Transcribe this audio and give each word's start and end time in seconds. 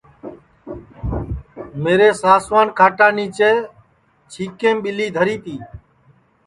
تو 1.51 1.61
میرے 1.83 2.09
ساسوان 2.21 2.67
کھاٹا 2.77 3.07
نیچے 3.17 3.51
چھیکیم 4.31 4.75
ٻیلی 4.83 5.07
دھری 5.15 5.37
تی 5.43 5.55